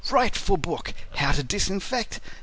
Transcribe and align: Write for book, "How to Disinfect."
Write 0.09 0.35
for 0.35 0.57
book, 0.57 0.95
"How 1.17 1.31
to 1.33 1.43
Disinfect." 1.43 2.19